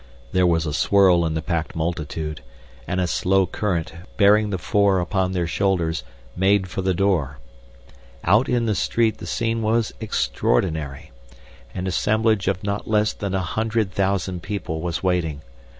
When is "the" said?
1.35-1.43, 4.49-4.57, 6.81-6.95, 8.65-8.73, 9.19-9.27